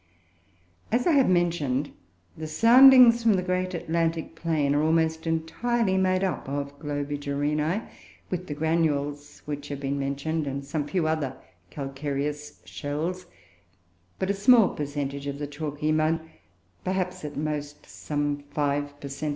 [0.91, 1.91] As I have mentioned,
[2.35, 7.87] the soundings from the great Atlantic plain are almost entirely made up of Globigerinoe,
[8.31, 11.37] with the granules which have been mentioned, and some few other
[11.69, 13.27] calcareous shells;
[14.17, 16.19] but a small percentage of the chalky mud
[16.83, 19.29] perhaps at most some five per cent.